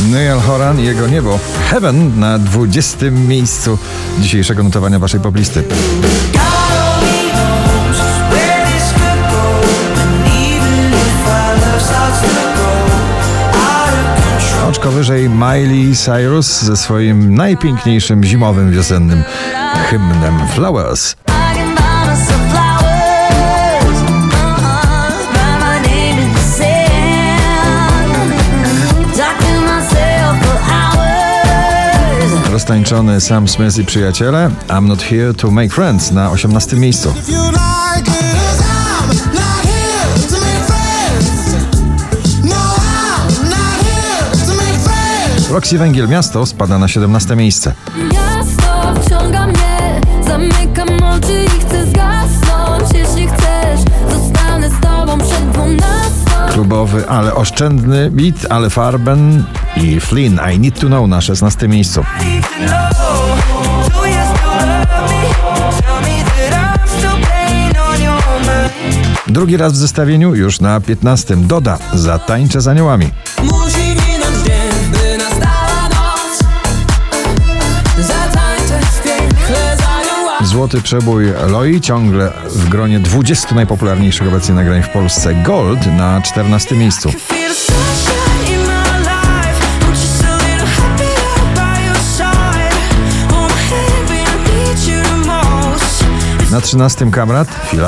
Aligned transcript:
Niall 0.00 0.40
Horan 0.40 0.80
i 0.80 0.84
jego 0.84 1.06
niebo 1.06 1.38
Heaven 1.70 2.20
na 2.20 2.38
20. 2.38 3.10
miejscu 3.10 3.78
dzisiejszego 4.20 4.62
notowania 4.62 4.98
waszej 4.98 5.20
poblisty. 5.20 5.64
Oczko 14.68 14.90
wyżej 14.90 15.28
Miley 15.28 15.96
Cyrus 15.96 16.62
ze 16.62 16.76
swoim 16.76 17.34
najpiękniejszym 17.34 18.24
zimowym 18.24 18.72
wiosennym 18.72 19.22
hymnem 19.90 20.48
Flowers. 20.54 21.16
Hours. 32.64 32.74
Roztańczony 32.74 33.20
Sam 33.20 33.48
Smith 33.48 33.78
i 33.78 33.84
przyjaciele 33.84 34.50
I'm 34.68 34.86
Not 34.86 35.02
Here 35.02 35.34
to 35.34 35.50
Make 35.50 35.72
Friends 35.72 36.10
na 36.10 36.30
18. 36.30 36.76
miejscu. 36.76 37.14
No. 42.44 42.74
Roxy 45.50 45.78
Węgiel 45.78 46.08
Miasto 46.08 46.46
spada 46.46 46.78
na 46.78 46.88
17. 46.88 47.36
miejsce. 47.36 47.74
Miasto 48.12 49.00
wciąga 49.02 49.46
mnie, 49.46 50.00
zamykam 50.26 50.88
oczy 50.88 51.44
i 51.44 51.60
chcę 51.60 51.86
zgasnąć. 51.86 52.94
Jeśli 52.94 53.23
ale 57.08 57.34
oszczędny 57.34 58.10
beat, 58.10 58.46
ale 58.50 58.70
Farben 58.70 59.44
i 59.76 60.00
Flynn 60.00 60.40
I 60.54 60.58
Need 60.58 60.80
to 60.80 60.86
Know 60.86 61.08
na 61.08 61.20
16. 61.20 61.68
miejscu. 61.68 62.04
Drugi 69.26 69.56
raz 69.56 69.72
w 69.72 69.76
zestawieniu 69.76 70.34
już 70.34 70.60
na 70.60 70.80
15. 70.80 71.36
Doda 71.36 71.78
za 71.94 72.18
Tańczę 72.18 72.60
z 72.60 72.68
aniołami. 72.68 73.10
Złoty 80.54 80.82
przebój 80.82 81.26
Loi 81.48 81.80
ciągle 81.80 82.32
w 82.46 82.68
gronie 82.68 83.00
20 83.00 83.54
najpopularniejszych 83.54 84.28
obecnie 84.28 84.54
nagrań 84.54 84.82
w 84.82 84.88
Polsce. 84.88 85.34
Gold 85.34 85.86
na 85.86 86.20
14. 86.22 86.76
miejscu. 86.76 87.10
Feel 87.10 87.54
sunshine 87.54 88.54
in 88.54 88.66
my 88.66 89.00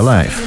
life 0.02 0.45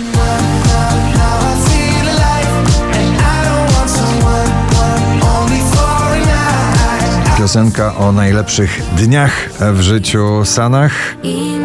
Piosenka 7.50 7.96
o 7.96 8.12
najlepszych 8.12 8.82
dniach 8.98 9.50
w 9.74 9.82
życiu 9.82 10.46
Sanach, 10.46 10.92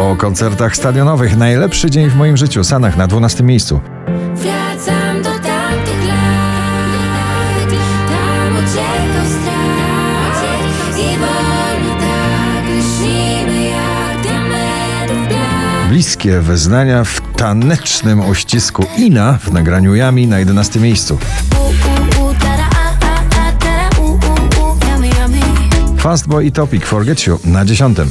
o 0.01 0.17
koncertach 0.17 0.77
stadionowych. 0.77 1.37
Najlepszy 1.37 1.91
dzień 1.91 2.11
w 2.11 2.17
moim 2.17 2.37
życiu 2.37 2.65
Sanach 2.65 2.97
na 2.97 3.07
12 3.07 3.45
miejscu. 3.45 3.81
Wracam 4.35 5.23
do 5.23 5.31
tamtych 5.31 6.07
lat, 6.09 7.71
tam 8.09 8.57
uciekał 8.57 9.27
strach 9.43 10.99
i 10.99 11.19
wolno 11.19 12.01
tak 12.01 12.65
lśnimy 12.79 13.65
jak 13.65 14.23
diamentów 14.23 15.29
blask. 15.29 15.89
Bliskie 15.89 16.41
wyznania 16.41 17.05
w 17.05 17.21
tanecznym 17.37 18.29
uścisku 18.29 18.85
Ina 18.99 19.39
w 19.43 19.53
nagraniu 19.53 19.95
Yami 19.95 20.27
na 20.27 20.39
11 20.39 20.81
miejscu. 20.81 21.19
Fastboy 26.05 26.47
i 26.47 26.53
Topic 26.53 26.87
Forget 26.87 27.27
You 27.27 27.39
na 27.45 27.65
10. 27.65 27.99
I 27.99 28.05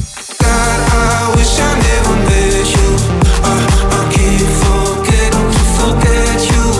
wish 1.36 1.58
I 1.58 1.62
never 1.76 2.16
met 2.24 2.70
you. 2.72 2.88
I, 3.44 3.58
I 3.88 4.14
can't 4.14 4.48
forget, 4.64 5.34
forget 5.78 6.50
you. 6.50 6.72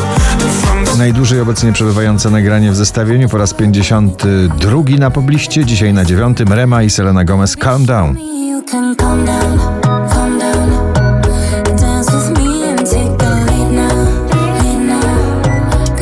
From 0.62 0.84
the 0.84 0.96
Najdłużej 0.98 1.40
obecnie 1.40 1.72
przebywające 1.72 2.30
nagranie 2.30 2.70
w 2.70 2.76
zestawieniu 2.76 3.28
po 3.28 3.38
raz 3.38 3.54
52 3.54 4.82
na 4.98 5.10
pobliście, 5.10 5.64
dzisiaj 5.64 5.94
na 5.94 6.04
9. 6.04 6.38
Rema 6.50 6.82
i 6.82 6.90
Selena 6.90 7.24
Gomez 7.24 7.56
Calm 7.56 7.86
Down. 7.86 8.16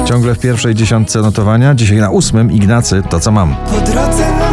Ciągle 0.05 0.35
w 0.35 0.39
pierwszej 0.39 0.75
dziesiątce 0.75 1.23
notowania, 1.23 1.75
dzisiaj 1.75 1.99
na 1.99 2.11
8. 2.11 2.53
Ignacy 2.53 3.03
To 3.11 3.21
Co 3.21 3.33
Mam. 3.33 3.57
Po 3.57 3.81
drodze 3.81 4.31
mam 4.39 4.52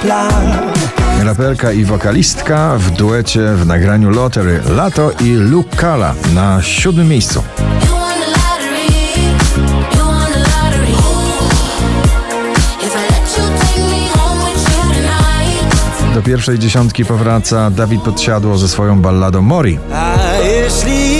plan 0.00 0.72
Raperka 1.24 1.72
i 1.72 1.84
wokalistka 1.84 2.78
w 2.78 2.90
duecie 2.90 3.54
w 3.56 3.66
nagraniu 3.66 4.10
Lottery 4.10 4.60
Lato 4.76 5.10
i 5.20 5.32
Luke 5.32 5.76
Kala 5.76 6.14
na 6.34 6.62
siódmym 6.62 7.08
miejscu. 7.08 7.42
You 7.58 7.92
won 7.92 8.12
the 8.12 8.30
lottery, 8.30 8.86
you 9.96 10.04
won 10.04 10.32
the 10.32 10.38
lottery. 10.38 10.92
If 12.82 12.96
I 12.96 13.12
let 13.12 13.38
you 13.38 13.44
take 13.58 13.80
me 13.80 14.08
home 14.08 14.52
with 14.52 14.62
you 14.68 14.94
tonight. 14.94 16.14
Do 16.14 16.22
pierwszej 16.22 16.58
dziesiątki 16.58 17.04
powraca 17.04 17.70
Dawid 17.70 18.02
Podsiadło 18.02 18.58
ze 18.58 18.68
swoją 18.68 19.00
balladą 19.00 19.42
Mori. 19.42 19.78
A 19.94 20.14
jeśli 20.44 21.19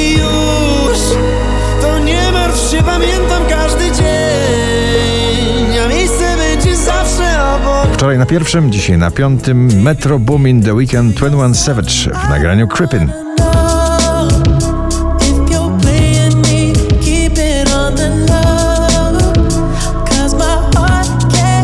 Wczoraj 8.01 8.19
na 8.19 8.27
pierwszym, 8.27 8.73
dzisiaj 8.73 8.99
na 8.99 9.11
piątym 9.11 9.83
Metro 9.83 10.19
Boomin 10.19 10.63
The 10.63 10.75
Weekend 10.75 11.17
21 11.17 11.55
Savage 11.55 11.91
w 12.27 12.29
nagraniu 12.29 12.69
Crippin. 12.69 13.13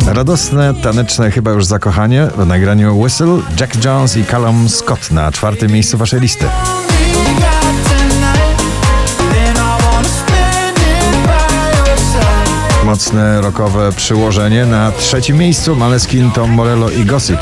Radosne, 0.07 0.75
taneczne 0.83 1.31
chyba 1.31 1.51
już 1.51 1.65
zakochanie 1.65 2.29
w 2.37 2.47
nagraniu 2.47 3.01
Whistle, 3.01 3.39
Jack 3.61 3.85
Jones 3.85 4.17
i 4.17 4.25
Callum 4.25 4.69
Scott 4.69 5.11
na 5.11 5.33
czwartym 5.33 5.73
miejscu 5.73 5.99
waszej 5.99 6.21
listy. 6.21 6.47
Mocne 12.97 13.41
rockowe 13.41 13.93
przyłożenie 13.93 14.67
na 14.67 14.93
trzecim 14.93 15.37
miejscu 15.37 15.77
Maleskin, 15.77 16.31
Tom 16.31 16.51
Morello 16.51 16.91
i 16.91 17.05
Gossip. 17.05 17.41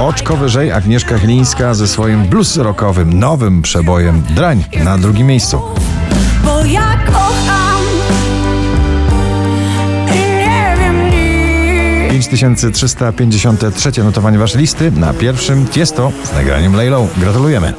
Oczko 0.00 0.36
wyżej 0.36 0.72
Agnieszka 0.72 1.18
Chylińska 1.18 1.74
ze 1.74 1.88
swoim 1.88 2.24
blues 2.24 2.56
rockowym, 2.56 3.18
nowym 3.18 3.62
przebojem 3.62 4.22
Drań 4.30 4.64
na 4.84 4.98
drugim 4.98 5.26
miejscu. 5.26 5.60
Bo 6.44 6.64
5353 12.30 14.04
notowanie 14.04 14.38
waszej 14.38 14.60
listy 14.60 14.90
na 14.90 15.14
pierwszym 15.14 15.66
Tiesto 15.66 16.12
z 16.24 16.32
nagraniem 16.32 16.76
Laylow. 16.76 17.18
Gratulujemy. 17.18 17.72